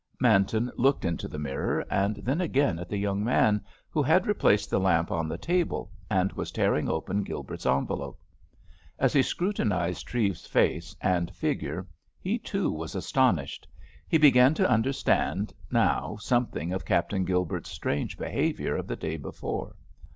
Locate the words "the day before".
18.87-19.75